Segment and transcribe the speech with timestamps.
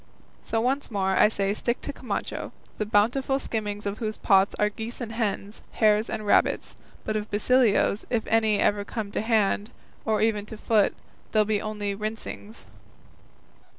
[0.41, 4.55] So once more I say I stick to Camacho, the bountiful skimmings of whose pots
[4.55, 9.21] are geese and hens, hares and rabbits; but of Basilio's, if any ever come to
[9.21, 9.69] hand,
[10.03, 10.95] or even to foot,
[11.33, 12.65] they'll be only rinsings."